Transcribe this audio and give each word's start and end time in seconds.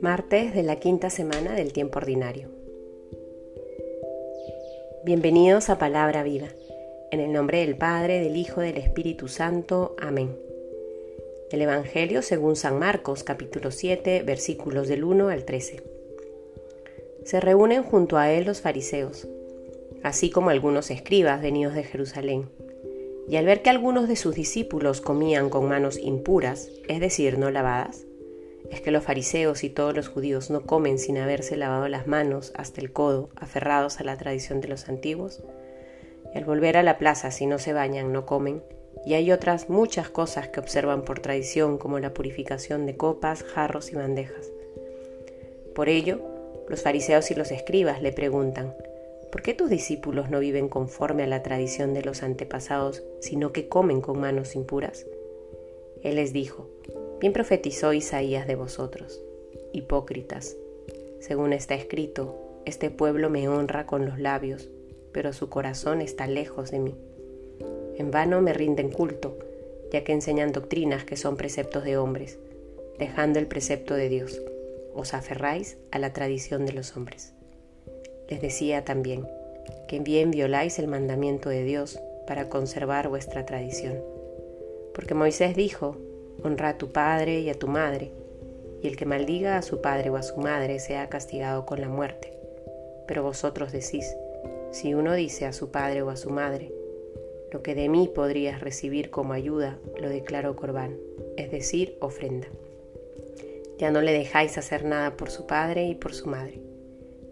Martes 0.00 0.52
de 0.54 0.62
la 0.64 0.76
quinta 0.76 1.10
semana 1.10 1.54
del 1.54 1.72
tiempo 1.72 1.98
ordinario. 1.98 2.48
Bienvenidos 5.04 5.70
a 5.70 5.78
Palabra 5.78 6.24
Viva, 6.24 6.48
en 7.12 7.20
el 7.20 7.32
nombre 7.32 7.60
del 7.60 7.76
Padre, 7.76 8.20
del 8.20 8.36
Hijo, 8.36 8.62
del 8.62 8.78
Espíritu 8.78 9.28
Santo. 9.28 9.94
Amén. 10.00 10.36
El 11.52 11.62
Evangelio 11.62 12.22
según 12.22 12.56
San 12.56 12.80
Marcos, 12.80 13.22
capítulo 13.22 13.70
7, 13.70 14.22
versículos 14.22 14.88
del 14.88 15.04
1 15.04 15.28
al 15.28 15.44
13. 15.44 15.82
Se 17.24 17.40
reúnen 17.40 17.84
junto 17.84 18.16
a 18.16 18.32
él 18.32 18.44
los 18.44 18.60
fariseos, 18.60 19.28
así 20.02 20.30
como 20.30 20.50
algunos 20.50 20.90
escribas 20.90 21.40
venidos 21.40 21.74
de 21.74 21.84
Jerusalén. 21.84 22.67
Y 23.28 23.36
al 23.36 23.44
ver 23.44 23.62
que 23.62 23.70
algunos 23.70 24.08
de 24.08 24.16
sus 24.16 24.34
discípulos 24.34 25.00
comían 25.00 25.50
con 25.50 25.68
manos 25.68 25.98
impuras, 25.98 26.70
es 26.88 27.00
decir, 27.00 27.38
no 27.38 27.50
lavadas, 27.50 28.06
es 28.70 28.80
que 28.80 28.90
los 28.90 29.04
fariseos 29.04 29.64
y 29.64 29.70
todos 29.70 29.94
los 29.94 30.08
judíos 30.08 30.50
no 30.50 30.62
comen 30.62 30.98
sin 30.98 31.18
haberse 31.18 31.56
lavado 31.56 31.88
las 31.88 32.06
manos 32.06 32.52
hasta 32.56 32.80
el 32.80 32.92
codo, 32.92 33.30
aferrados 33.36 34.00
a 34.00 34.04
la 34.04 34.16
tradición 34.16 34.60
de 34.60 34.68
los 34.68 34.88
antiguos. 34.88 35.42
Y 36.34 36.38
al 36.38 36.44
volver 36.44 36.76
a 36.76 36.82
la 36.82 36.98
plaza, 36.98 37.30
si 37.30 37.46
no 37.46 37.58
se 37.58 37.72
bañan, 37.72 38.12
no 38.12 38.26
comen. 38.26 38.62
Y 39.06 39.14
hay 39.14 39.32
otras 39.32 39.70
muchas 39.70 40.10
cosas 40.10 40.48
que 40.48 40.60
observan 40.60 41.02
por 41.02 41.20
tradición, 41.20 41.78
como 41.78 41.98
la 41.98 42.12
purificación 42.12 42.84
de 42.84 42.96
copas, 42.96 43.42
jarros 43.42 43.92
y 43.92 43.96
bandejas. 43.96 44.50
Por 45.74 45.88
ello, 45.88 46.20
los 46.68 46.82
fariseos 46.82 47.30
y 47.30 47.34
los 47.34 47.50
escribas 47.50 48.02
le 48.02 48.12
preguntan, 48.12 48.74
¿por 49.30 49.42
qué 49.42 49.54
tus 49.54 49.70
discípulos 49.70 50.30
no 50.30 50.40
viven 50.40 50.68
conforme 50.68 51.22
a 51.22 51.26
la 51.26 51.42
tradición 51.42 51.94
de 51.94 52.02
los 52.02 52.22
antepasados, 52.22 53.02
sino 53.20 53.52
que 53.52 53.68
comen 53.68 54.00
con 54.00 54.20
manos 54.20 54.54
impuras? 54.54 55.06
Él 56.02 56.16
les 56.16 56.32
dijo, 56.32 56.68
Bien 57.20 57.32
profetizó 57.32 57.92
Isaías 57.92 58.46
de 58.46 58.54
vosotros, 58.54 59.20
hipócritas. 59.72 60.56
Según 61.18 61.52
está 61.52 61.74
escrito, 61.74 62.36
este 62.64 62.90
pueblo 62.90 63.28
me 63.28 63.48
honra 63.48 63.86
con 63.86 64.06
los 64.06 64.20
labios, 64.20 64.70
pero 65.10 65.32
su 65.32 65.48
corazón 65.48 66.00
está 66.00 66.26
lejos 66.26 66.70
de 66.70 66.78
mí. 66.78 66.94
En 67.96 68.12
vano 68.12 68.40
me 68.40 68.52
rinden 68.52 68.90
culto, 68.90 69.36
ya 69.92 70.04
que 70.04 70.12
enseñan 70.12 70.52
doctrinas 70.52 71.04
que 71.04 71.16
son 71.16 71.36
preceptos 71.36 71.82
de 71.82 71.96
hombres, 71.96 72.38
dejando 72.98 73.40
el 73.40 73.46
precepto 73.46 73.94
de 73.94 74.08
Dios. 74.08 74.40
Os 74.94 75.14
aferráis 75.14 75.76
a 75.90 75.98
la 75.98 76.12
tradición 76.12 76.66
de 76.66 76.72
los 76.72 76.96
hombres. 76.96 77.32
Les 78.28 78.40
decía 78.40 78.84
también 78.84 79.26
que 79.86 80.00
bien 80.00 80.30
violáis 80.30 80.78
el 80.78 80.88
mandamiento 80.88 81.48
de 81.48 81.64
Dios 81.64 81.98
para 82.26 82.48
conservar 82.48 83.08
vuestra 83.08 83.46
tradición. 83.46 84.02
Porque 84.94 85.14
Moisés 85.14 85.56
dijo, 85.56 85.96
Honra 86.42 86.70
a 86.70 86.78
tu 86.78 86.92
padre 86.92 87.40
y 87.40 87.50
a 87.50 87.54
tu 87.54 87.66
madre, 87.66 88.12
y 88.82 88.86
el 88.86 88.96
que 88.96 89.06
maldiga 89.06 89.56
a 89.56 89.62
su 89.62 89.80
padre 89.80 90.10
o 90.10 90.16
a 90.16 90.22
su 90.22 90.36
madre 90.36 90.78
sea 90.78 91.08
castigado 91.08 91.66
con 91.66 91.80
la 91.80 91.88
muerte. 91.88 92.32
Pero 93.06 93.22
vosotros 93.22 93.72
decís, 93.72 94.14
si 94.70 94.94
uno 94.94 95.14
dice 95.14 95.46
a 95.46 95.52
su 95.52 95.70
padre 95.70 96.02
o 96.02 96.10
a 96.10 96.16
su 96.16 96.30
madre, 96.30 96.70
lo 97.50 97.62
que 97.62 97.74
de 97.74 97.88
mí 97.88 98.10
podrías 98.14 98.60
recibir 98.60 99.10
como 99.10 99.32
ayuda, 99.32 99.78
lo 99.98 100.08
declaro 100.08 100.54
corbán, 100.54 100.96
es 101.36 101.50
decir, 101.50 101.96
ofrenda. 102.00 102.46
Ya 103.78 103.90
no 103.90 104.00
le 104.00 104.12
dejáis 104.12 104.58
hacer 104.58 104.84
nada 104.84 105.16
por 105.16 105.30
su 105.30 105.46
padre 105.46 105.86
y 105.86 105.94
por 105.94 106.14
su 106.14 106.28
madre, 106.28 106.60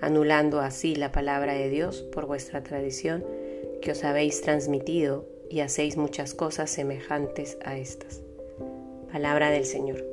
anulando 0.00 0.60
así 0.60 0.94
la 0.94 1.12
palabra 1.12 1.54
de 1.54 1.68
Dios 1.68 2.02
por 2.12 2.26
vuestra 2.26 2.62
tradición 2.62 3.24
que 3.82 3.92
os 3.92 4.04
habéis 4.04 4.40
transmitido 4.40 5.26
y 5.50 5.60
hacéis 5.60 5.96
muchas 5.96 6.34
cosas 6.34 6.70
semejantes 6.70 7.58
a 7.64 7.76
estas. 7.76 8.22
Palabra 9.10 9.50
del 9.50 9.64
Señor. 9.64 10.04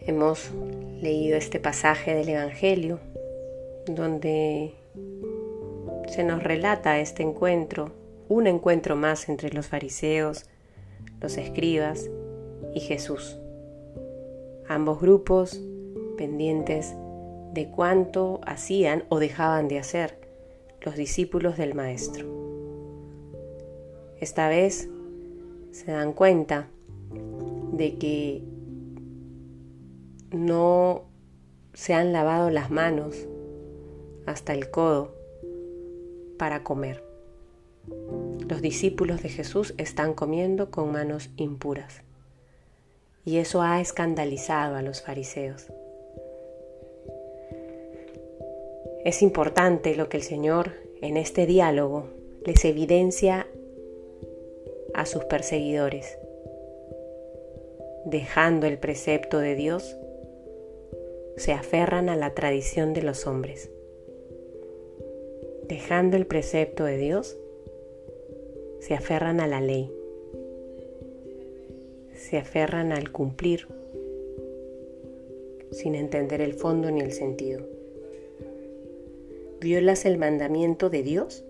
Hemos 0.00 0.50
leído 1.00 1.36
este 1.36 1.60
pasaje 1.60 2.14
del 2.14 2.28
Evangelio 2.28 3.00
donde 3.86 4.74
se 6.08 6.24
nos 6.24 6.42
relata 6.42 7.00
este 7.00 7.22
encuentro, 7.22 7.92
un 8.28 8.46
encuentro 8.46 8.96
más 8.96 9.28
entre 9.28 9.50
los 9.50 9.66
fariseos, 9.66 10.44
los 11.20 11.38
escribas 11.38 12.10
y 12.74 12.80
Jesús. 12.80 13.38
Ambos 14.68 15.00
grupos 15.00 15.60
pendientes 16.16 16.94
de 17.52 17.70
cuánto 17.70 18.40
hacían 18.46 19.04
o 19.08 19.18
dejaban 19.18 19.68
de 19.68 19.78
hacer 19.78 20.18
los 20.80 20.96
discípulos 20.96 21.56
del 21.56 21.74
Maestro. 21.74 22.26
Esta 24.20 24.48
vez 24.48 24.88
se 25.70 25.90
dan 25.90 26.12
cuenta 26.12 26.68
de 27.72 27.96
que 27.98 28.42
no 30.30 31.04
se 31.72 31.94
han 31.94 32.12
lavado 32.12 32.50
las 32.50 32.70
manos 32.70 33.26
hasta 34.26 34.52
el 34.52 34.70
codo 34.70 35.14
para 36.38 36.62
comer. 36.62 37.04
Los 38.48 38.62
discípulos 38.62 39.22
de 39.22 39.28
Jesús 39.28 39.74
están 39.78 40.14
comiendo 40.14 40.70
con 40.70 40.92
manos 40.92 41.30
impuras. 41.36 42.02
Y 43.24 43.38
eso 43.38 43.62
ha 43.62 43.80
escandalizado 43.80 44.76
a 44.76 44.82
los 44.82 45.02
fariseos. 45.02 45.66
Es 49.04 49.20
importante 49.20 49.94
lo 49.96 50.08
que 50.08 50.16
el 50.16 50.22
Señor 50.22 50.72
en 51.02 51.18
este 51.18 51.44
diálogo 51.44 52.06
les 52.46 52.64
evidencia 52.64 53.46
a 54.94 55.04
sus 55.04 55.24
perseguidores. 55.24 56.16
Dejando 58.06 58.66
el 58.66 58.78
precepto 58.78 59.40
de 59.40 59.56
Dios, 59.56 59.94
se 61.36 61.52
aferran 61.52 62.08
a 62.08 62.16
la 62.16 62.32
tradición 62.32 62.94
de 62.94 63.02
los 63.02 63.26
hombres. 63.26 63.68
Dejando 65.68 66.16
el 66.16 66.26
precepto 66.26 66.84
de 66.84 66.96
Dios, 66.96 67.36
se 68.80 68.94
aferran 68.94 69.40
a 69.40 69.46
la 69.46 69.60
ley. 69.60 69.92
Se 72.14 72.38
aferran 72.38 72.90
al 72.90 73.12
cumplir 73.12 73.68
sin 75.72 75.94
entender 75.94 76.40
el 76.40 76.54
fondo 76.54 76.90
ni 76.90 77.00
el 77.02 77.12
sentido. 77.12 77.83
Violas 79.64 80.04
el 80.04 80.18
mandamiento 80.18 80.90
de 80.90 81.02
Dios 81.02 81.42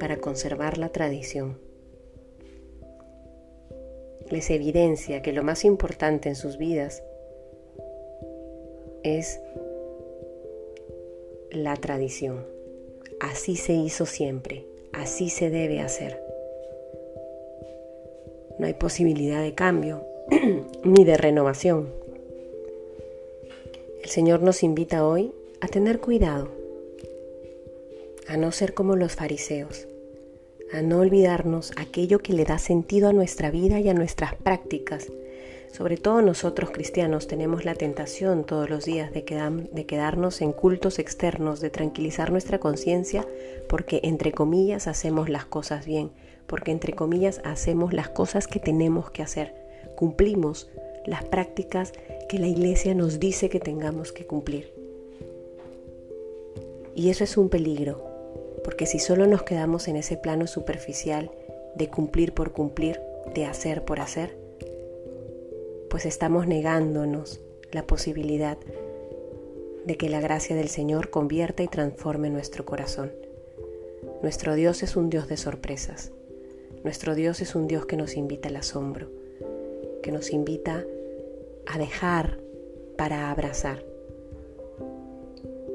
para 0.00 0.16
conservar 0.16 0.78
la 0.78 0.88
tradición 0.88 1.58
les 4.30 4.48
evidencia 4.48 5.20
que 5.20 5.34
lo 5.34 5.42
más 5.42 5.66
importante 5.66 6.30
en 6.30 6.34
sus 6.34 6.56
vidas 6.56 7.02
es 9.02 9.38
la 11.50 11.76
tradición. 11.76 12.46
Así 13.20 13.56
se 13.56 13.74
hizo 13.74 14.06
siempre, 14.06 14.64
así 14.94 15.28
se 15.28 15.50
debe 15.50 15.80
hacer. 15.80 16.18
No 18.58 18.66
hay 18.66 18.74
posibilidad 18.74 19.42
de 19.42 19.54
cambio 19.54 20.06
ni 20.84 21.04
de 21.04 21.18
renovación. 21.18 21.92
El 24.02 24.08
Señor 24.08 24.40
nos 24.40 24.62
invita 24.62 25.06
hoy 25.06 25.32
a 25.60 25.68
tener 25.68 26.00
cuidado, 26.00 26.55
a 28.28 28.36
no 28.36 28.52
ser 28.52 28.74
como 28.74 28.96
los 28.96 29.14
fariseos 29.14 29.86
a 30.72 30.82
no 30.82 30.98
olvidarnos 30.98 31.72
aquello 31.76 32.18
que 32.18 32.32
le 32.32 32.44
da 32.44 32.58
sentido 32.58 33.08
a 33.08 33.12
nuestra 33.12 33.50
vida 33.50 33.80
y 33.80 33.88
a 33.88 33.94
nuestras 33.94 34.34
prácticas. 34.34 35.12
Sobre 35.72 35.96
todo 35.96 36.22
nosotros 36.22 36.70
cristianos 36.70 37.26
tenemos 37.26 37.64
la 37.64 37.74
tentación 37.74 38.44
todos 38.44 38.70
los 38.70 38.84
días 38.84 39.12
de, 39.12 39.22
de 39.72 39.86
quedarnos 39.86 40.40
en 40.40 40.52
cultos 40.52 40.98
externos, 40.98 41.60
de 41.60 41.70
tranquilizar 41.70 42.30
nuestra 42.32 42.58
conciencia 42.58 43.26
porque 43.68 44.00
entre 44.04 44.32
comillas 44.32 44.86
hacemos 44.86 45.28
las 45.28 45.44
cosas 45.44 45.84
bien, 45.84 46.10
porque 46.46 46.70
entre 46.70 46.94
comillas 46.94 47.40
hacemos 47.44 47.92
las 47.92 48.08
cosas 48.08 48.46
que 48.46 48.60
tenemos 48.60 49.10
que 49.10 49.22
hacer, 49.22 49.54
cumplimos 49.96 50.70
las 51.04 51.24
prácticas 51.24 51.92
que 52.28 52.38
la 52.38 52.46
iglesia 52.46 52.94
nos 52.94 53.20
dice 53.20 53.48
que 53.48 53.60
tengamos 53.60 54.12
que 54.12 54.26
cumplir. 54.26 54.72
Y 56.94 57.10
eso 57.10 57.24
es 57.24 57.36
un 57.36 57.50
peligro, 57.50 58.15
porque 58.64 58.86
si 58.86 58.98
solo 58.98 59.26
nos 59.26 59.42
quedamos 59.42 59.88
en 59.88 59.96
ese 59.96 60.16
plano 60.16 60.46
superficial 60.46 61.30
de 61.74 61.88
cumplir 61.88 62.32
por 62.32 62.52
cumplir, 62.52 63.00
de 63.34 63.44
hacer 63.44 63.84
por 63.84 64.00
hacer, 64.00 64.36
pues 65.90 66.06
estamos 66.06 66.46
negándonos 66.46 67.40
la 67.72 67.86
posibilidad 67.86 68.58
de 69.84 69.96
que 69.96 70.08
la 70.08 70.20
gracia 70.20 70.56
del 70.56 70.68
Señor 70.68 71.10
convierta 71.10 71.62
y 71.62 71.68
transforme 71.68 72.30
nuestro 72.30 72.64
corazón. 72.64 73.12
Nuestro 74.22 74.54
Dios 74.54 74.82
es 74.82 74.96
un 74.96 75.10
Dios 75.10 75.28
de 75.28 75.36
sorpresas. 75.36 76.12
Nuestro 76.82 77.14
Dios 77.14 77.40
es 77.40 77.54
un 77.54 77.66
Dios 77.66 77.86
que 77.86 77.96
nos 77.96 78.16
invita 78.16 78.48
al 78.48 78.56
asombro, 78.56 79.10
que 80.02 80.12
nos 80.12 80.32
invita 80.32 80.84
a 81.66 81.78
dejar 81.78 82.38
para 82.96 83.30
abrazar. 83.30 83.84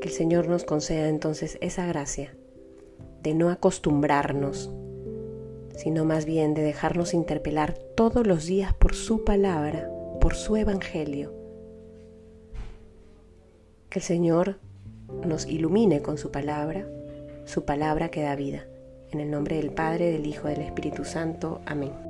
Que 0.00 0.08
el 0.08 0.14
Señor 0.14 0.48
nos 0.48 0.64
conceda 0.64 1.08
entonces 1.08 1.58
esa 1.60 1.86
gracia 1.86 2.34
de 3.22 3.34
no 3.34 3.50
acostumbrarnos, 3.50 4.70
sino 5.76 6.04
más 6.04 6.24
bien 6.24 6.54
de 6.54 6.62
dejarnos 6.62 7.14
interpelar 7.14 7.74
todos 7.96 8.26
los 8.26 8.46
días 8.46 8.74
por 8.74 8.94
su 8.94 9.24
palabra, 9.24 9.90
por 10.20 10.34
su 10.34 10.56
evangelio. 10.56 11.34
Que 13.90 13.98
el 13.98 14.04
Señor 14.04 14.58
nos 15.26 15.46
ilumine 15.46 16.02
con 16.02 16.18
su 16.18 16.30
palabra, 16.30 16.86
su 17.44 17.64
palabra 17.64 18.10
que 18.10 18.22
da 18.22 18.34
vida. 18.36 18.66
En 19.12 19.20
el 19.20 19.30
nombre 19.30 19.56
del 19.56 19.70
Padre, 19.70 20.10
del 20.10 20.26
Hijo, 20.26 20.48
del 20.48 20.62
Espíritu 20.62 21.04
Santo. 21.04 21.60
Amén. 21.64 22.05